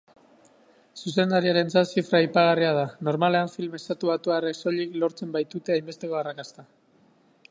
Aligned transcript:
Zuzendariarentzat 1.01 1.91
zifra 1.97 2.21
aipagarria 2.21 2.71
da, 2.77 2.87
normalean 3.09 3.53
film 3.57 3.77
estatubatuarrek 3.81 4.59
soilik 4.61 4.99
lortzen 5.03 5.35
baitute 5.39 5.75
hainbesteko 5.77 6.21
arrakasta. 6.23 6.69